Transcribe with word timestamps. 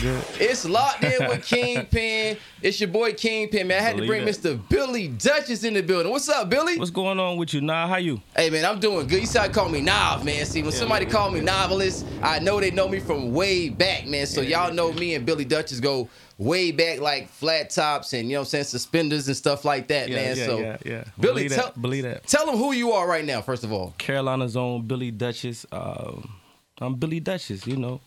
Good? 0.00 0.24
It's 0.38 0.64
locked 0.64 1.02
in 1.04 1.26
with 1.28 1.44
Kingpin. 1.46 2.36
It's 2.60 2.80
your 2.80 2.88
boy 2.88 3.12
Kingpin, 3.14 3.66
man. 3.66 3.78
I 3.80 3.82
had 3.82 3.96
to 3.96 4.06
bring 4.06 4.24
Believe 4.24 4.36
Mr. 4.36 4.68
Billy 4.68 5.08
Duchess 5.08 5.64
in 5.64 5.74
the 5.74 5.82
building. 5.82 6.10
What's 6.12 6.28
up, 6.28 6.50
Billy? 6.50 6.78
What's 6.78 6.90
going 6.90 7.18
on 7.18 7.36
with 7.36 7.54
you? 7.54 7.60
Nah, 7.60 7.86
how 7.88 7.96
you? 7.96 8.20
Hey 8.36 8.50
man, 8.50 8.64
I'm 8.64 8.78
doing 8.78 9.06
good. 9.06 9.20
You 9.20 9.26
said 9.26 9.52
call 9.52 9.68
me 9.68 9.80
Nav, 9.80 10.24
man. 10.24 10.44
See, 10.44 10.62
when 10.62 10.72
somebody 10.72 11.06
call 11.06 11.30
me 11.30 11.40
novelist, 11.40 12.06
I 12.22 12.38
know 12.40 12.60
they 12.60 12.70
know 12.70 12.88
me 12.88 13.00
from 13.00 13.32
way 13.32 13.68
back, 13.68 14.06
man. 14.06 14.26
So 14.26 14.40
y'all 14.42 14.72
know 14.72 14.92
me 14.92 15.14
and 15.14 15.24
Billy 15.24 15.44
Duchess 15.44 15.80
go 15.80 16.08
way 16.38 16.70
back, 16.72 17.00
like 17.00 17.28
flat 17.28 17.70
tops 17.70 18.12
and 18.12 18.28
you 18.28 18.34
know 18.34 18.40
what 18.40 18.46
I'm 18.46 18.50
saying, 18.50 18.64
suspenders 18.64 19.26
and 19.28 19.36
stuff 19.36 19.64
like 19.64 19.88
that, 19.88 20.08
Yeah, 20.08 20.16
man. 20.16 20.36
yeah, 20.36 20.46
so 20.46 20.58
yeah, 20.58 20.76
yeah. 20.84 21.04
Billy, 21.18 21.34
Believe 21.44 21.52
tell, 21.52 21.64
that. 21.66 21.80
Believe 21.80 22.02
that. 22.04 22.26
Tell 22.26 22.44
them 22.44 22.56
who 22.56 22.72
you 22.72 22.92
are 22.92 23.08
right 23.08 23.24
now, 23.24 23.40
first 23.40 23.64
of 23.64 23.72
all. 23.72 23.94
Carolina's 23.96 24.56
own 24.56 24.86
Billy 24.86 25.10
Duchess. 25.10 25.64
Um, 25.72 26.34
I'm 26.78 26.96
Billy 26.96 27.20
Duchess, 27.20 27.66
you 27.66 27.76
know. 27.76 28.00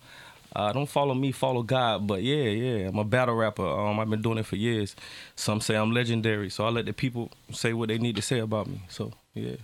Uh, 0.56 0.74
don't 0.74 0.88
follow 0.90 1.14
me, 1.14 1.32
follow 1.32 1.64
God. 1.64 2.08
But 2.08 2.24
yeah, 2.24 2.44
yeah, 2.50 2.88
I'm 2.88 2.98
a 2.98 3.04
battle 3.04 3.36
rapper. 3.36 3.66
Um, 3.66 4.00
I've 4.00 4.10
been 4.10 4.22
doing 4.22 4.38
it 4.38 4.46
for 4.46 4.56
years. 4.56 4.96
Some 5.36 5.62
say 5.62 5.76
I'm 5.76 5.92
legendary, 5.92 6.50
so 6.50 6.66
I 6.66 6.70
let 6.70 6.86
the 6.86 6.94
people 6.94 7.32
say 7.52 7.74
what 7.74 7.90
they 7.90 7.98
need 7.98 8.16
to 8.16 8.22
say 8.22 8.40
about 8.40 8.68
me. 8.68 8.82
So 8.90 9.12
yeah. 9.34 9.56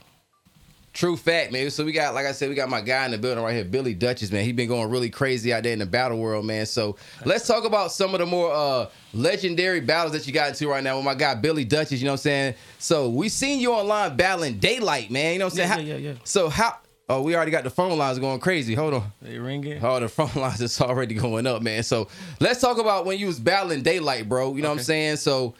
True 0.93 1.17
fact, 1.17 1.51
man. 1.51 1.69
So 1.71 1.83
we 1.83 1.91
got, 1.91 2.13
like 2.13 2.25
I 2.25 2.31
said, 2.31 2.47
we 2.47 2.55
got 2.55 2.69
my 2.69 2.79
guy 2.79 3.03
in 3.03 3.11
the 3.11 3.17
building 3.17 3.43
right 3.43 3.53
here, 3.53 3.65
Billy 3.65 3.93
Duchess, 3.93 4.31
man. 4.31 4.45
He's 4.45 4.53
been 4.55 4.69
going 4.69 4.89
really 4.89 5.09
crazy 5.09 5.51
out 5.51 5.63
there 5.63 5.73
in 5.73 5.79
the 5.79 5.85
battle 5.85 6.17
world, 6.17 6.45
man. 6.45 6.65
So 6.65 6.95
let's 7.25 7.45
talk 7.45 7.65
about 7.65 7.91
some 7.91 8.13
of 8.13 8.21
the 8.21 8.25
more 8.25 8.49
uh, 8.53 8.89
legendary 9.13 9.81
battles 9.81 10.13
that 10.13 10.25
you 10.25 10.31
got 10.31 10.47
into 10.47 10.69
right 10.69 10.81
now 10.81 10.95
with 10.95 11.03
my 11.03 11.13
guy 11.13 11.35
Billy 11.35 11.65
Duchess. 11.65 11.99
You 11.99 12.05
know 12.05 12.11
what 12.11 12.19
I'm 12.21 12.23
saying? 12.23 12.55
So 12.79 13.09
we 13.09 13.27
seen 13.27 13.59
you 13.59 13.73
online 13.73 14.15
battling 14.15 14.57
Daylyt, 14.57 15.09
man. 15.09 15.33
You 15.33 15.39
know 15.39 15.47
what 15.47 15.59
I'm 15.59 15.67
saying? 15.67 15.69
Yeah, 15.85 15.93
How- 15.95 15.99
yeah, 15.99 16.11
yeah. 16.11 16.13
So 16.23 16.47
how? 16.47 16.77
Oh, 17.07 17.21
we 17.21 17.35
already 17.35 17.51
got 17.51 17.63
the 17.63 17.69
phone 17.69 17.97
lines 17.97 18.17
going 18.17 18.39
crazy. 18.39 18.73
Hold 18.73 18.95
on. 18.95 19.11
They 19.21 19.37
ring 19.37 19.63
it. 19.65 19.83
Oh, 19.83 19.99
the 19.99 20.09
phone 20.09 20.31
lines 20.41 20.59
is 20.61 20.79
already 20.81 21.13
going 21.13 21.45
up, 21.45 21.61
man. 21.61 21.83
So 21.83 22.07
let's 22.39 22.59
talk 22.59 22.79
about 22.79 23.05
when 23.05 23.19
you 23.19 23.27
was 23.27 23.39
battling 23.39 23.83
Daylyt, 23.83 24.27
bro. 24.27 24.55
You 24.55 24.63
know 24.63 24.69
what 24.69 24.79
I'm 24.79 24.83
saying? 24.83 25.17
So 25.17 25.53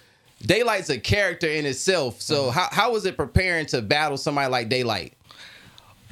Daylyt's 0.44 0.89
a 0.89 1.00
character 1.00 1.47
in 1.47 1.66
itself. 1.67 2.20
So 2.22 2.47
Uh-huh. 2.50 2.61
how 2.61 2.67
how 2.72 2.92
was 2.94 3.05
it 3.05 3.16
preparing 3.16 3.67
to 3.67 3.81
battle 3.83 4.17
somebody 4.17 4.50
like 4.52 4.70
Daylyt? 4.70 5.11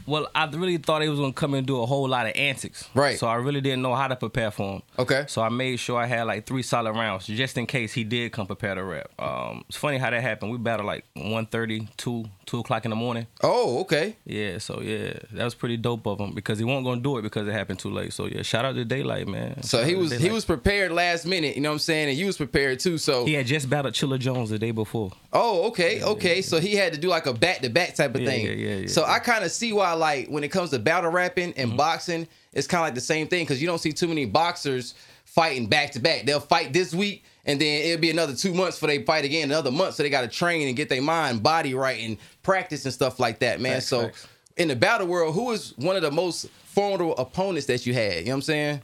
Well, 0.05 0.27
I 0.35 0.45
really 0.47 0.77
thought 0.77 1.01
he 1.01 1.09
was 1.09 1.19
gonna 1.19 1.33
come 1.33 1.53
and 1.53 1.65
do 1.65 1.81
a 1.81 1.85
whole 1.85 2.07
lot 2.07 2.25
of 2.27 2.33
antics. 2.35 2.89
Right. 2.93 3.17
So 3.17 3.27
I 3.27 3.35
really 3.35 3.61
didn't 3.61 3.81
know 3.81 3.95
how 3.95 4.07
to 4.07 4.15
prepare 4.15 4.51
for 4.51 4.73
him. 4.75 4.81
Okay. 4.99 5.25
So 5.27 5.41
I 5.41 5.49
made 5.49 5.77
sure 5.77 5.99
I 5.99 6.05
had 6.05 6.23
like 6.23 6.45
three 6.45 6.63
solid 6.63 6.93
rounds 6.93 7.27
just 7.27 7.57
in 7.57 7.65
case 7.65 7.93
he 7.93 8.03
did 8.03 8.31
come 8.31 8.47
prepared 8.47 8.77
to 8.77 8.83
rap. 8.83 9.09
Um, 9.19 9.63
it's 9.69 9.77
funny 9.77 9.97
how 9.97 10.09
that 10.09 10.21
happened. 10.21 10.51
We 10.51 10.57
battled 10.57 10.87
like 10.87 11.05
1.30, 11.15 11.87
2, 11.97 12.25
2 12.45 12.59
o'clock 12.59 12.85
in 12.85 12.89
the 12.89 12.95
morning. 12.95 13.27
Oh, 13.41 13.79
okay. 13.81 14.15
Yeah, 14.25 14.57
so 14.57 14.81
yeah, 14.81 15.13
that 15.31 15.43
was 15.43 15.55
pretty 15.55 15.77
dope 15.77 16.05
of 16.07 16.19
him 16.19 16.33
because 16.33 16.59
he 16.59 16.65
wasn't 16.65 16.85
gonna 16.85 17.01
do 17.01 17.17
it 17.17 17.21
because 17.21 17.47
it 17.47 17.51
happened 17.53 17.79
too 17.79 17.89
late. 17.91 18.13
So 18.13 18.25
yeah, 18.25 18.41
shout 18.41 18.65
out 18.65 18.75
to 18.75 18.85
Daylyt, 18.85 19.27
man. 19.27 19.63
So 19.63 19.79
Shout 19.79 19.87
he 19.87 19.95
was 19.95 20.11
he 20.11 20.29
was 20.29 20.45
prepared 20.45 20.91
last 20.91 21.25
minute, 21.25 21.55
you 21.55 21.61
know 21.61 21.69
what 21.69 21.73
I'm 21.73 21.79
saying? 21.79 22.09
And 22.09 22.17
you 22.17 22.25
was 22.27 22.37
prepared 22.37 22.79
too. 22.79 22.97
So 22.97 23.25
he 23.25 23.33
had 23.33 23.45
just 23.47 23.69
battled 23.69 23.93
Chilla 23.93 24.19
Jones 24.19 24.49
the 24.49 24.59
day 24.59 24.71
before. 24.71 25.11
Oh, 25.31 25.67
okay, 25.67 26.03
okay. 26.03 26.41
So 26.41 26.59
he 26.59 26.75
had 26.75 26.93
to 26.93 26.99
do 26.99 27.07
like 27.09 27.25
a 27.25 27.33
back 27.33 27.59
to 27.59 27.69
back 27.69 27.95
type 27.95 28.15
of 28.15 28.21
Yeah, 28.21 28.29
thing. 28.29 28.45
yeah, 28.45 28.51
yeah, 28.51 28.75
yeah, 28.77 28.87
so 28.87 29.03
I 29.05 29.19
kind 29.19 29.43
of 29.43 29.51
see 29.51 29.73
why, 29.73 29.92
like, 29.97 30.27
when 30.27 30.43
it 30.43 30.49
comes 30.49 30.69
to 30.71 30.79
battle 30.79 31.11
rapping 31.11 31.51
Mm-hmm. 31.53 31.61
and 31.61 31.77
boxing, 31.77 32.27
it's 32.53 32.67
kind 32.67 32.81
of 32.81 32.87
like 32.87 32.95
the 32.95 33.01
same 33.01 33.27
thing 33.27 33.43
because 33.45 33.61
you 33.61 33.67
don't 33.67 33.79
see 33.79 33.91
too 33.91 34.07
many 34.07 34.25
boxers 34.25 34.93
fighting 35.25 35.67
back 35.67 35.91
to 35.91 35.99
back. 35.99 36.25
They'll 36.25 36.39
fight 36.39 36.73
this 36.73 36.93
week, 36.93 37.23
and 37.45 37.59
then 37.59 37.85
it'll 37.85 38.01
be 38.01 38.11
another 38.11 38.35
two 38.35 38.53
months 38.53 38.77
for 38.77 38.87
they 38.87 39.03
fight 39.03 39.25
again, 39.25 39.49
another 39.49 39.71
month. 39.71 39.95
So 39.95 40.03
they 40.03 40.09
got 40.09 40.21
to 40.21 40.27
train 40.27 40.67
and 40.67 40.75
get 40.77 40.89
their 40.89 41.01
mind, 41.01 41.41
body 41.41 41.73
right, 41.73 41.99
and 42.01 42.17
practice 42.43 42.85
and 42.85 42.93
stuff 42.93 43.19
like 43.19 43.39
that, 43.39 43.59
man. 43.59 43.73
Facts, 43.75 43.87
so 43.87 44.03
facts. 44.03 44.27
in 44.57 44.67
the 44.67 44.75
battle 44.75 45.07
world, 45.07 45.33
who 45.33 45.51
is 45.51 45.73
one 45.77 45.95
of 45.95 46.01
the 46.03 46.11
most 46.11 46.47
formidable 46.65 47.15
opponents 47.17 47.65
that 47.67 47.85
you 47.85 47.93
had? 47.93 48.17
You 48.19 48.25
know 48.25 48.31
what 48.31 48.35
I'm 48.35 48.41
saying? 48.43 48.81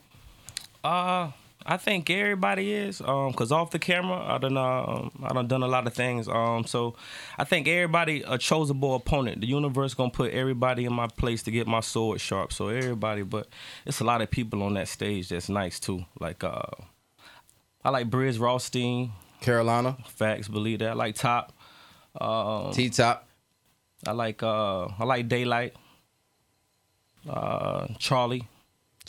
Uh, 0.83 1.31
I 1.65 1.77
think 1.77 2.09
everybody 2.09 2.71
is. 2.73 3.02
Um, 3.02 3.33
cause 3.33 3.52
off 3.52 3.71
the 3.71 3.79
camera, 3.79 4.17
I 4.17 4.38
done 4.38 4.57
um, 4.57 5.11
I 5.23 5.33
done 5.33 5.47
done 5.47 5.63
a 5.63 5.67
lot 5.67 5.85
of 5.88 5.93
things. 5.93 6.27
Um, 6.27 6.65
so 6.65 6.95
I 7.38 7.43
think 7.43 7.67
everybody 7.67 8.21
a 8.21 8.38
choseable 8.38 8.95
opponent. 8.95 9.41
The 9.41 9.47
universe 9.47 9.93
gonna 9.93 10.09
put 10.09 10.31
everybody 10.31 10.86
in 10.86 10.93
my 10.93 11.08
place 11.08 11.43
to 11.43 11.52
get 11.52 11.67
my 11.67 11.81
sword 11.81 12.21
sharp. 12.21 12.53
So 12.53 12.70
everybody, 12.70 13.23
but 13.23 13.47
it's 13.86 13.99
a 13.99 14.03
lot 14.05 14.21
of 14.21 14.31
people 14.31 14.64
on 14.64 14.73
that 14.75 14.87
stage 14.87 15.30
that's 15.30 15.49
nice 15.49 15.80
too. 15.80 16.05
Like 16.20 16.43
uh, 16.43 16.61
I 17.83 17.89
like 17.89 18.09
Brizz 18.09 18.37
Rawsteen. 18.37 19.11
Carolina, 19.41 19.97
Facts, 20.05 20.47
believe 20.47 20.80
that. 20.80 20.89
I 20.89 20.93
like 20.93 21.15
Top. 21.15 21.53
Um, 22.20 22.71
T 22.73 22.89
Top. 22.89 23.27
I 24.05 24.11
like 24.11 24.43
uh, 24.43 24.86
I 24.86 25.03
like 25.03 25.27
Daylyt. 25.27 25.71
Uh, 27.27 27.87
Charlie. 27.97 28.47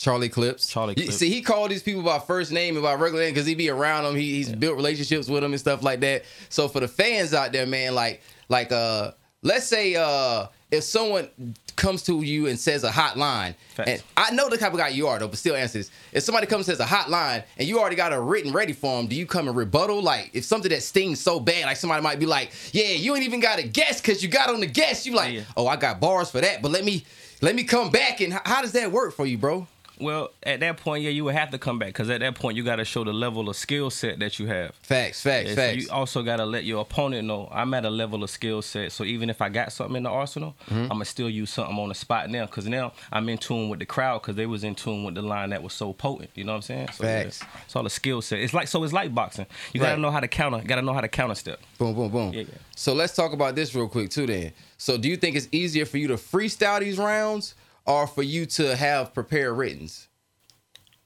Charlie 0.01 0.29
Clips. 0.29 0.65
Charlie 0.67 0.95
Clips. 0.95 1.15
See, 1.17 1.29
he 1.29 1.41
called 1.43 1.69
these 1.69 1.83
people 1.83 2.01
by 2.01 2.17
first 2.17 2.51
name 2.51 2.75
and 2.75 2.81
by 2.83 2.95
regular 2.95 3.23
name 3.23 3.33
because 3.33 3.45
he'd 3.45 3.57
be 3.57 3.69
around 3.69 4.03
them. 4.05 4.15
He, 4.15 4.33
he's 4.33 4.51
built 4.51 4.75
relationships 4.75 5.27
with 5.27 5.43
them 5.43 5.53
and 5.53 5.59
stuff 5.59 5.83
like 5.83 5.99
that. 5.99 6.23
So 6.49 6.67
for 6.67 6.79
the 6.79 6.87
fans 6.87 7.35
out 7.35 7.51
there, 7.51 7.67
man, 7.67 7.93
like 7.93 8.21
like 8.49 8.71
uh, 8.71 9.11
let's 9.43 9.65
say 9.67 9.95
uh, 9.95 10.47
if 10.71 10.83
someone 10.83 11.29
comes 11.75 12.01
to 12.03 12.21
you 12.23 12.47
and 12.47 12.59
says 12.59 12.83
a 12.83 12.91
hot 12.91 13.15
line, 13.15 13.53
Facts. 13.75 13.89
and 13.89 14.03
I 14.17 14.31
know 14.31 14.49
the 14.49 14.57
type 14.57 14.71
of 14.71 14.79
guy 14.79 14.87
you 14.89 15.05
are 15.07 15.19
though, 15.19 15.27
but 15.27 15.37
still 15.37 15.55
answer 15.55 15.77
this. 15.77 15.91
If 16.11 16.23
somebody 16.23 16.47
comes 16.47 16.67
and 16.67 16.77
says 16.77 16.79
a 16.79 16.89
hot 16.89 17.11
line 17.11 17.43
and 17.57 17.67
you 17.67 17.79
already 17.79 17.95
got 17.95 18.11
a 18.11 18.19
written 18.19 18.51
ready 18.51 18.73
for 18.73 18.97
them, 18.97 19.05
do 19.07 19.15
you 19.15 19.27
come 19.27 19.47
and 19.47 19.55
rebuttal? 19.55 20.01
Like 20.01 20.31
if 20.33 20.45
something 20.45 20.71
that 20.71 20.81
stings 20.81 21.19
so 21.19 21.39
bad, 21.39 21.65
like 21.65 21.77
somebody 21.77 22.01
might 22.01 22.19
be 22.19 22.25
like, 22.25 22.51
yeah, 22.71 22.85
you 22.87 23.13
ain't 23.15 23.23
even 23.23 23.39
got 23.39 23.59
a 23.59 23.63
guess 23.63 24.01
because 24.01 24.23
you 24.23 24.29
got 24.29 24.49
on 24.49 24.61
the 24.61 24.67
guess. 24.67 25.05
You 25.05 25.13
like, 25.13 25.33
Yeah. 25.33 25.43
oh, 25.55 25.67
I 25.67 25.75
got 25.75 25.99
bars 25.99 26.31
for 26.31 26.41
that, 26.41 26.63
but 26.63 26.71
let 26.71 26.83
me 26.83 27.05
let 27.41 27.55
me 27.55 27.63
come 27.63 27.91
back 27.91 28.19
and 28.21 28.33
how 28.33 28.61
does 28.63 28.71
that 28.71 28.91
work 28.91 29.13
for 29.13 29.25
you, 29.27 29.37
bro? 29.37 29.67
Well, 30.01 30.31
at 30.43 30.59
that 30.61 30.77
point, 30.77 31.03
yeah, 31.03 31.09
you 31.11 31.23
would 31.25 31.35
have 31.35 31.51
to 31.51 31.57
come 31.57 31.77
back 31.79 31.89
because 31.89 32.09
at 32.09 32.19
that 32.21 32.35
point, 32.35 32.57
you 32.57 32.63
got 32.63 32.77
to 32.77 32.85
show 32.85 33.03
the 33.03 33.13
level 33.13 33.49
of 33.49 33.55
skill 33.55 33.89
set 33.89 34.19
that 34.19 34.39
you 34.39 34.47
have. 34.47 34.73
Facts, 34.81 35.21
facts, 35.21 35.49
Yeah, 35.49 35.55
so 35.55 35.61
facts. 35.61 35.83
you 35.83 35.89
also 35.91 36.23
got 36.23 36.37
to 36.37 36.45
let 36.45 36.63
your 36.65 36.81
opponent 36.81 37.27
know 37.27 37.47
I'm 37.51 37.73
at 37.73 37.85
a 37.85 37.89
level 37.89 38.23
of 38.23 38.29
skill 38.29 38.61
set. 38.61 38.91
So 38.91 39.03
even 39.03 39.29
if 39.29 39.41
I 39.41 39.49
got 39.49 39.71
something 39.71 39.95
in 39.97 40.03
the 40.03 40.09
arsenal, 40.09 40.55
Mm-hmm. 40.65 40.83
I'm 40.83 40.87
gonna 40.89 41.05
still 41.05 41.29
use 41.29 41.49
something 41.51 41.77
on 41.77 41.89
the 41.89 41.95
spot 41.95 42.29
now 42.29 42.45
because 42.45 42.67
now 42.67 42.93
I'm 43.11 43.27
in 43.29 43.37
tune 43.37 43.69
with 43.69 43.79
the 43.79 43.85
crowd 43.85 44.21
because 44.21 44.35
they 44.35 44.45
was 44.45 44.63
in 44.63 44.75
tune 44.75 45.03
with 45.03 45.15
the 45.15 45.21
line 45.21 45.49
that 45.51 45.61
was 45.63 45.73
so 45.73 45.93
potent. 45.93 46.29
You 46.35 46.43
know 46.45 46.53
what 46.53 46.57
I'm 46.57 46.61
saying? 46.63 46.89
So, 46.93 47.03
yeah, 47.05 47.23
Facts. 47.23 47.43
it's 47.65 47.75
all 47.75 47.85
a 47.85 47.89
skill 47.89 48.21
set. 48.21 48.39
It's 48.39 48.53
like 48.53 48.67
so. 48.67 48.83
It's 48.83 48.93
like 48.93 49.13
boxing. 49.13 49.45
You 49.73 49.79
gotta 49.79 49.93
Right. 49.93 49.99
know 49.99 50.11
how 50.11 50.19
to 50.19 50.27
counter. 50.27 50.59
Got 50.65 50.75
to 50.77 50.81
know 50.81 50.93
how 50.93 51.01
to 51.01 51.07
counter 51.07 51.35
step. 51.35 51.59
boom, 51.77 51.93
boom, 51.93 52.09
boom. 52.11 52.33
Yeah, 52.33 52.41
yeah. 52.41 52.47
So 52.75 52.93
let's 52.93 53.15
talk 53.15 53.33
about 53.33 53.55
this 53.55 53.73
real 53.75 53.87
quick 53.87 54.09
too. 54.09 54.25
Then, 54.25 54.53
so 54.77 54.97
do 54.97 55.09
you 55.09 55.17
think 55.17 55.35
it's 55.35 55.47
easier 55.51 55.85
for 55.85 55.97
you 55.97 56.07
to 56.07 56.15
freestyle 56.15 56.79
these 56.79 56.97
rounds 56.97 57.53
or 57.85 58.07
for 58.07 58.23
you 58.23 58.45
to 58.45 58.75
have 58.75 59.13
prepared 59.13 59.57
writtens? 59.57 60.07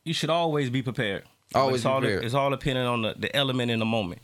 you 0.06 0.13
should 0.13 0.30
always 0.30 0.69
be 0.69 0.81
prepared. 0.81 1.24
Always 1.53 1.78
it's 1.78 1.84
be 1.84 1.90
all, 1.90 2.00
prepared. 2.00 2.24
It's 2.24 2.34
all 2.34 2.50
depending 2.50 2.86
on 2.86 3.02
the, 3.02 3.16
the 3.18 3.36
element 3.36 3.72
in 3.72 3.80
the 3.80 3.86
moment. 3.86 4.22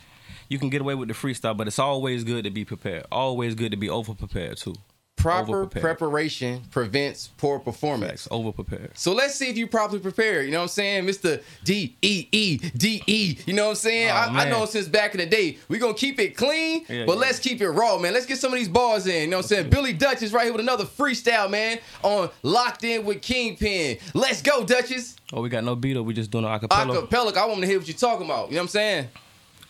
You 0.48 0.60
can 0.60 0.70
get 0.70 0.82
away 0.82 0.96
with 0.96 1.08
the 1.08 1.14
freestyle, 1.14 1.58
but 1.58 1.68
it's 1.68 1.80
always 1.80 2.24
good 2.24 2.44
to 2.44 2.52
be 2.52 2.64
prepared. 2.64 3.06
Always 3.12 3.56
good 3.56 3.72
to 3.72 3.78
be 3.78 3.90
over 3.90 4.14
prepared 4.14 4.58
too. 4.58 4.76
Proper 5.22 5.68
preparation 5.68 6.64
prevents 6.72 7.28
poor 7.38 7.60
performance. 7.60 8.28
Over 8.32 8.52
prepared. 8.52 8.98
So 8.98 9.14
let's 9.14 9.36
see 9.36 9.50
if 9.50 9.58
you 9.58 9.68
properly 9.68 10.00
prepared. 10.00 10.46
You 10.46 10.52
know 10.52 10.60
what 10.60 10.64
I'm 10.64 10.68
saying? 10.70 11.06
Mr. 11.06 11.42
D 11.64 11.96
E 12.02 12.28
E 12.32 12.58
D 12.58 13.04
E. 13.06 13.38
You 13.46 13.54
know 13.54 13.66
what 13.66 13.70
I'm 13.72 13.76
saying? 13.76 14.10
Oh, 14.10 14.14
I, 14.14 14.46
I 14.46 14.50
know 14.50 14.66
since 14.66 14.88
back 14.88 15.14
in 15.14 15.20
the 15.20 15.26
day. 15.26 15.58
we 15.68 15.78
gonna 15.78 15.94
keep 15.94 16.20
it 16.20 16.36
clean, 16.36 16.86
Yeah, 16.90 17.06
but 17.06 17.14
yeah. 17.14 17.20
let's 17.20 17.40
keep 17.40 17.62
it 17.62 17.70
raw, 17.70 17.98
man. 17.98 18.14
Let's 18.14 18.26
get 18.26 18.40
some 18.40 18.52
of 18.52 18.58
these 18.58 18.70
bars 18.70 19.06
in. 19.08 19.24
You 19.24 19.28
know 19.28 19.38
what 19.38 19.46
I'm 19.46 19.50
saying? 19.50 19.70
Billy 19.70 19.94
Dutch 19.94 20.22
is 20.22 20.34
right 20.34 20.44
here 20.46 20.54
with 20.54 20.62
another 20.62 20.86
freestyle, 20.86 21.50
man, 21.50 21.80
on 22.04 22.30
Locked 22.44 22.84
In 22.84 23.06
with 23.06 23.22
Kingpin. 23.22 23.98
Let's 24.14 24.42
go, 24.42 24.64
Duchess. 24.66 25.18
Oh, 25.34 25.42
we 25.42 25.50
got 25.50 25.64
no 25.64 25.76
beat 25.76 25.98
up. 25.98 26.06
We 26.06 26.14
just 26.14 26.32
doing 26.32 26.46
an 26.46 26.60
acapella. 26.60 27.08
Acapella, 27.08 27.36
I 27.38 27.46
want 27.46 27.62
to 27.62 27.68
hear 27.68 27.78
what 27.78 27.88
you're 27.88 27.98
talking 27.98 28.26
about. 28.26 28.50
You 28.50 28.56
know 28.56 28.62
what 28.62 28.64
I'm 28.64 28.68
saying? 28.70 29.08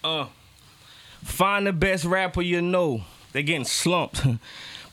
Uh, 0.04 0.26
find 1.24 1.68
the 1.68 1.74
best 1.74 2.06
rapper 2.06 2.42
you 2.42 2.62
know. 2.62 3.04
They 3.34 3.44
getting 3.44 3.66
slumped. 3.66 4.26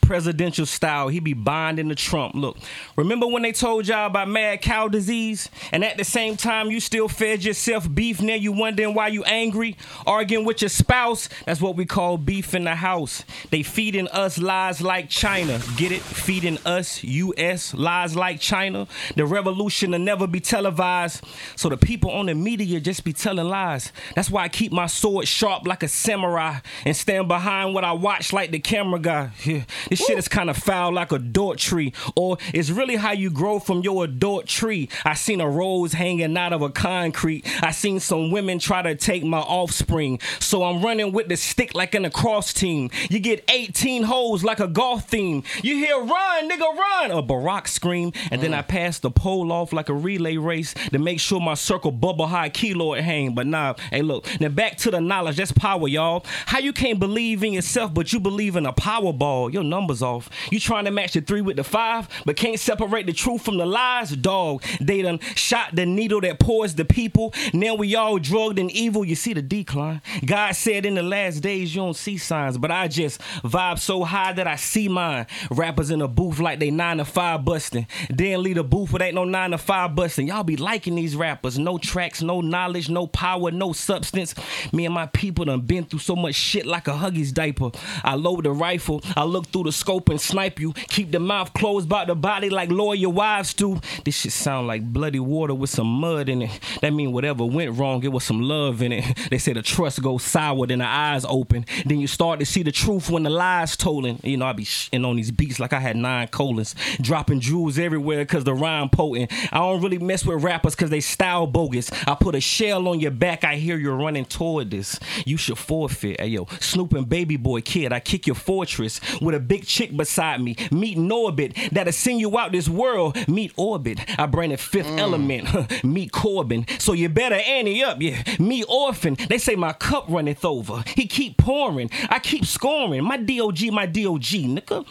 Presidential 0.08 0.64
style, 0.64 1.08
he 1.08 1.20
be 1.20 1.34
binding 1.34 1.88
the 1.88 1.94
Trump. 1.94 2.34
Look, 2.34 2.56
remember 2.96 3.26
when 3.26 3.42
they 3.42 3.52
told 3.52 3.86
y'all 3.86 4.06
about 4.06 4.26
mad 4.26 4.62
cow 4.62 4.88
disease, 4.88 5.50
and 5.70 5.84
at 5.84 5.98
the 5.98 6.04
same 6.04 6.38
time 6.38 6.70
you 6.70 6.80
still 6.80 7.08
fed 7.08 7.44
yourself 7.44 7.86
beef? 7.94 8.22
Now 8.22 8.32
you 8.32 8.52
wondering 8.52 8.94
why 8.94 9.08
you 9.08 9.22
angry, 9.25 9.76
arguing 10.06 10.46
with 10.46 10.62
your 10.62 10.70
spouse. 10.70 11.28
That's 11.44 11.60
what 11.60 11.76
we 11.76 11.84
call 11.84 12.16
beef 12.16 12.55
in 12.55 12.64
the 12.64 12.75
house. 12.75 13.22
They 13.50 13.62
feeding 13.62 14.08
us 14.08 14.38
lies 14.38 14.81
like 14.81 15.10
China. 15.10 15.60
Get 15.76 15.93
it? 15.93 16.00
Feeding 16.00 16.56
us 16.64 17.05
U.S. 17.05 17.75
lies 17.75 18.16
like 18.16 18.40
China. 18.40 18.88
The 19.14 19.26
revolution 19.26 19.90
will 19.90 19.99
never 19.99 20.26
be 20.26 20.40
televised, 20.40 21.22
so 21.55 21.69
the 21.69 21.76
people 21.76 22.12
on 22.12 22.25
the 22.26 22.34
media 22.34 22.81
just 22.81 23.05
be 23.05 23.12
telling 23.12 23.46
lies. 23.46 23.93
That's 24.14 24.31
why 24.31 24.44
I 24.44 24.49
keep 24.49 24.72
my 24.72 24.87
sword 24.87 25.28
sharp 25.28 25.66
like 25.66 25.82
a 25.82 25.88
samurai 25.88 26.60
and 26.87 26.96
stand 26.96 27.28
behind 27.28 27.75
what 27.75 27.84
I 27.84 27.93
watch 27.93 28.32
like 28.32 28.52
the 28.52 28.58
camera 28.58 28.99
guy. 28.99 29.32
Yeah. 29.44 29.64
This 29.98 30.06
shit 30.06 30.18
is 30.18 30.28
kind 30.28 30.48
of 30.48 30.56
foul 30.56 30.92
like 30.92 31.10
a 31.10 31.18
dort 31.18 31.58
tree, 31.58 31.92
or 32.14 32.38
it's 32.54 32.70
really 32.70 32.94
how 32.94 33.10
you 33.10 33.30
grow 33.30 33.58
from 33.58 33.80
your 33.80 34.04
adult 34.04 34.46
tree. 34.46 34.88
I 35.04 35.14
seen 35.14 35.40
a 35.40 35.48
rose 35.48 35.92
hanging 35.92 36.36
out 36.36 36.52
of 36.52 36.62
a 36.62 36.70
concrete. 36.70 37.44
I 37.62 37.72
seen 37.72 37.98
some 37.98 38.30
women 38.30 38.60
try 38.60 38.80
to 38.82 38.94
take 38.94 39.24
my 39.24 39.40
offspring, 39.40 40.20
so 40.38 40.62
I'm 40.62 40.82
running 40.82 41.10
with 41.10 41.28
the 41.28 41.36
stick 41.36 41.74
like 41.74 41.96
in 41.96 42.04
a 42.04 42.10
cross 42.10 42.52
team. 42.52 42.90
You 43.10 43.18
get 43.18 43.42
18 43.50 44.04
holes 44.04 44.44
like 44.44 44.60
a 44.60 44.68
golf 44.68 45.08
theme. 45.08 45.42
You 45.64 45.76
hear 45.78 45.98
run, 45.98 46.48
nigga, 46.48 46.76
run, 46.76 47.10
a 47.10 47.20
Barack 47.20 47.66
scream, 47.66 48.12
and 48.30 48.40
then 48.40 48.52
mm. 48.52 48.58
I 48.58 48.62
pass 48.62 49.00
the 49.00 49.10
pole 49.10 49.50
off 49.50 49.72
like 49.72 49.88
a 49.88 49.94
relay 49.94 50.36
race 50.36 50.74
to 50.92 50.98
make 51.00 51.18
sure 51.18 51.40
my 51.40 51.54
circle 51.54 51.90
bubble 51.90 52.28
high 52.28 52.50
kilo 52.50 52.94
it 52.94 53.02
hang. 53.02 53.34
But 53.34 53.48
nah, 53.48 53.74
hey 53.90 54.02
look, 54.02 54.28
now 54.40 54.48
back 54.48 54.76
to 54.78 54.92
the 54.92 55.00
knowledge. 55.00 55.38
That's 55.38 55.50
power, 55.50 55.88
y'all. 55.88 56.24
How 56.46 56.60
you 56.60 56.72
can't 56.72 57.00
believe 57.00 57.42
in 57.42 57.52
yourself, 57.52 57.92
but 57.92 58.12
you 58.12 58.20
believe 58.20 58.54
in 58.54 58.64
a 58.64 58.72
power 58.72 59.12
ball? 59.12 59.50
Your 59.50 59.64
numbers 59.88 60.02
off. 60.02 60.29
You 60.50 60.61
trying 60.61 60.85
to 60.85 60.90
match 60.90 61.14
the 61.14 61.23
three 61.23 61.40
with 61.40 61.56
the 61.56 61.64
five, 61.64 62.08
but 62.26 62.37
can't 62.37 62.61
separate 62.61 63.06
the 63.06 63.12
truth 63.12 63.43
from 63.43 63.56
the 63.56 63.64
lies. 63.64 64.11
Dog, 64.11 64.62
they 64.81 65.02
done 65.02 65.19
shot 65.35 65.75
the 65.75 65.87
needle 65.87 66.20
that 66.20 66.38
pours 66.38 66.75
the 66.75 66.85
people. 66.85 67.32
Now 67.55 67.75
we 67.75 67.94
all 67.94 68.19
drugged 68.19 68.58
and 68.58 68.70
evil. 68.70 69.05
You 69.05 69.14
see 69.14 69.32
the 69.32 69.40
decline. 69.40 70.02
God 70.26 70.55
said 70.55 70.85
in 70.85 70.94
the 70.94 71.02
last 71.02 71.40
days 71.40 71.75
you 71.75 71.81
don't 71.81 71.96
see 71.96 72.19
signs, 72.19 72.58
but 72.58 72.70
I 72.70 72.88
just 72.88 73.20
vibe 73.43 73.79
so 73.79 74.05
high 74.05 74.32
that 74.35 74.46
I 74.46 74.56
see 74.56 74.88
mine. 74.88 75.26
Rappers 75.50 75.91
in 75.91 76.02
a 76.02 76.08
booth 76.08 76.38
like 76.38 76.58
they 76.58 76.70
nine 76.70 76.99
to 76.99 77.05
five 77.05 77.44
busting. 77.44 77.87
Then 78.11 78.43
leave 78.43 78.56
the 78.56 78.64
booth 78.64 78.93
with 78.93 79.00
ain't 79.00 79.14
no 79.14 79.25
nine 79.25 79.52
to 79.52 79.58
five 79.58 79.94
busting. 79.94 80.29
Y'all 80.29 80.44
be 80.44 80.56
liking 80.56 80.96
these 80.96 81.17
rappers. 81.17 81.58
No 81.58 81.79
tracks, 81.79 82.20
no 82.20 82.43
knowledge, 82.43 82.91
no 82.91 83.06
power, 83.06 83.50
no 83.50 83.73
substance. 83.73 84.34
Me 84.73 84.84
and 84.84 84.94
my 84.94 85.06
people 85.06 85.46
done 85.46 85.62
been 85.62 85.84
through 85.84 86.00
so 86.00 86.14
much 86.14 86.34
shit 86.34 86.67
like 86.67 86.88
a 86.88 86.93
Huggies 86.93 87.32
diaper. 87.32 87.70
I 88.05 88.17
load 88.17 88.44
the 88.44 88.50
rifle, 88.50 89.02
I 89.17 89.25
look 89.25 89.46
through 89.46 89.64
the 89.64 89.73
scope 89.78 90.08
and 90.08 90.20
snipe 90.20 90.60
you. 90.60 90.72
Keep 90.72 91.12
the 91.12 91.20
mouth 91.20 91.52
closed 91.54 91.86
about 91.86 92.06
the 92.08 92.14
body 92.14 92.50
like 92.50 92.70
lawyer 92.70 93.08
wives 93.08 93.54
do. 93.54 93.80
This 94.04 94.16
shit 94.16 94.32
sound 94.32 94.66
like 94.66 94.82
bloody 94.92 95.20
water 95.20 95.54
with 95.54 95.70
some 95.70 95.86
mud 95.86 96.28
in 96.28 96.42
it. 96.42 96.60
That 96.82 96.92
mean 96.92 97.12
whatever 97.12 97.44
went 97.44 97.78
wrong, 97.78 98.02
it 98.04 98.12
was 98.12 98.25
some 98.25 98.42
love 98.42 98.82
in 98.82 98.92
it. 98.92 99.04
They 99.28 99.38
say 99.38 99.52
the 99.52 99.62
trust 99.62 100.00
goes 100.02 100.22
sour, 100.22 100.66
then 100.66 100.78
the 100.78 100.86
eyes 100.86 101.25
open. 101.28 101.66
Then 101.84 102.00
you 102.00 102.06
start 102.06 102.40
to 102.40 102.46
see 102.46 102.62
the 102.62 102.72
truth 102.72 103.10
when 103.10 103.25
the 103.25 103.30
lies 103.30 103.76
told. 103.76 104.06
You 104.25 104.36
know, 104.36 104.46
I 104.46 104.52
be 104.52 104.64
shitting 104.64 105.06
on 105.06 105.16
these 105.16 105.30
beats 105.30 105.60
like 105.60 105.72
I 105.72 105.81
had 105.81 105.96
nine 105.96 106.28
colons, 106.28 106.74
dropping 107.00 107.40
jewels 107.40 107.78
everywhere 107.78 108.24
cause 108.24 108.44
the 108.44 108.54
rhyme 108.54 108.88
potent. 108.88 109.31
I 109.52 109.58
don't 109.58 109.82
really 109.82 109.98
mess 109.98 110.24
with 110.24 110.42
rappers 110.42 110.74
cause 110.74 110.90
they 110.90 111.00
style 111.00 111.46
bogus. 111.46 111.90
I 112.06 112.14
put 112.14 112.34
a 112.34 112.40
shell 112.40 112.88
on 112.88 113.00
your 113.00 113.10
back, 113.10 113.44
I 113.44 113.56
hear 113.56 113.76
you're 113.76 113.96
running 113.96 114.24
toward 114.24 114.70
this. 114.70 114.98
You 115.26 115.36
should 115.36 115.58
forfeit. 115.58 116.20
Hey 116.20 116.28
yo, 116.28 116.46
Snoop 116.60 116.92
and 116.94 117.08
Baby 117.08 117.36
Boy 117.36 117.60
Kid, 117.60 117.92
I 117.92 118.00
kick 118.00 118.26
your 118.26 118.36
fortress 118.36 119.00
with 119.20 119.34
a 119.34 119.40
big 119.40 119.66
chick 119.69 119.97
beside 119.97 120.41
me. 120.41 120.56
Meet 120.73 120.99
Norbit, 120.99 121.70
that'll 121.70 121.93
send 121.93 122.20
you 122.20 122.37
out 122.38 122.53
this 122.53 122.69
world. 122.69 123.17
Meet 123.29 123.53
Orbit, 123.56 124.00
I 124.19 124.26
bring 124.26 124.50
the 124.50 124.56
fifth 124.56 124.87
mm. 124.87 124.99
element. 124.99 125.85
Meet 125.85 126.12
Corbin, 126.12 126.67
so 126.79 126.93
you 126.93 127.09
better 127.09 127.37
ante 127.37 127.85
up, 127.85 128.00
yeah. 128.00 128.23
Meet 128.38 128.65
Orphan, 128.69 129.17
they 129.29 129.38
say 129.38 129.55
my 129.55 129.73
cup 129.73 130.06
runneth 130.09 130.44
over. 130.44 130.82
He 130.94 131.06
keep 131.06 131.37
pouring, 131.37 131.91
I 132.09 132.19
keep 132.19 132.44
scoring. 132.44 133.05
My 133.05 133.19
DOG, 133.19 133.70
my 133.70 133.87
DOG, 133.87 134.23
nigga. 134.23 134.87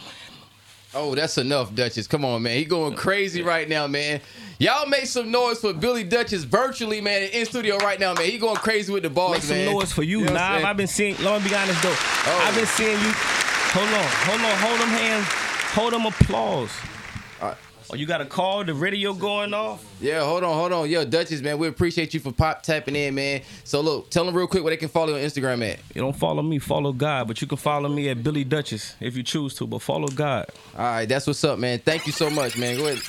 Oh, 0.94 1.14
that's 1.14 1.38
enough, 1.38 1.76
Duchess. 1.76 2.08
Come 2.08 2.24
on, 2.24 2.42
man. 2.42 2.58
He 2.58 2.66
going 2.66 2.96
crazy 2.96 3.42
right 3.42 3.68
now, 3.68 3.88
man. 3.88 4.22
Y'all 4.58 4.88
make 4.88 5.06
some 5.06 5.30
noise 5.30 5.60
for 5.60 5.74
Billy 5.74 6.04
Duchess 6.04 6.44
virtually, 6.44 7.02
man, 7.02 7.30
in 7.32 7.46
studio 7.46 7.78
right 7.78 8.00
now, 8.00 8.14
man. 8.14 8.26
He 8.26 8.38
going 8.38 8.56
crazy 8.56 8.92
with 8.92 9.04
the 9.04 9.10
balls, 9.10 9.34
Make 9.34 9.42
some 9.44 9.66
noise 9.66 9.92
for 9.92 10.04
you, 10.04 10.22
know 10.22 10.34
Nav. 10.34 10.54
saying? 10.54 10.66
I've 10.66 10.78
been 10.78 10.88
seeing. 10.88 11.16
Let 11.22 11.44
me 11.44 11.50
be 11.50 11.56
honest 11.56 11.84
though. 11.84 11.94
Oh. 11.94 12.44
I've 12.48 12.56
been 12.56 12.66
seeing 12.66 13.00
you. 13.00 13.14
Hold 13.74 13.90
on, 13.90 14.08
hold 14.26 14.42
on, 14.42 14.58
hold 14.58 14.80
them 14.80 14.90
hands, 14.90 15.28
hold 15.74 15.94
them 15.94 16.06
applause. 16.06 16.72
Oh, 17.90 17.96
you 17.96 18.06
got 18.06 18.20
a 18.20 18.26
call? 18.26 18.66
The 18.66 18.74
radio 18.74 19.14
going 19.14 19.54
off? 19.54 19.86
Yeah, 20.02 20.26
hold 20.26 20.44
on, 20.44 20.54
hold 20.54 20.74
on. 20.74 20.90
Yo, 20.90 21.06
Duchess, 21.06 21.42
man, 21.42 21.58
we 21.58 21.70
appreciate 21.70 22.14
you 22.14 22.20
for 22.20 22.34
pop 22.34 22.62
tapping 22.62 22.98
in, 22.98 23.16
man. 23.16 23.44
So 23.64 23.80
look, 23.80 24.10
tell 24.10 24.26
them 24.26 24.36
real 24.36 24.46
quick 24.48 24.62
where 24.64 24.72
they 24.72 24.78
can 24.78 24.90
follow 24.90 25.16
you 25.16 25.16
on 25.16 25.22
Instagram 25.22 25.66
at. 25.72 25.80
You 25.96 26.02
don't 26.02 26.16
follow 26.16 26.44
me, 26.44 26.60
follow 26.60 26.92
God. 26.92 27.30
But 27.30 27.40
you 27.40 27.48
can 27.48 27.58
follow 27.58 27.88
me 27.88 28.10
at 28.10 28.22
Billy 28.22 28.44
Duchess 28.44 28.98
if 29.00 29.16
you 29.16 29.24
choose 29.24 29.54
to. 29.56 29.68
But 29.68 29.82
follow 29.82 30.10
God. 30.10 30.48
All 30.78 30.84
right, 30.84 31.06
that's 31.08 31.28
what's 31.28 31.44
up, 31.46 31.60
man. 31.60 31.80
Thank 31.80 32.08
you 32.08 32.12
so 32.12 32.30
much, 32.30 32.58
man. 32.58 32.76
Go 32.76 32.88
ahead. 32.88 33.02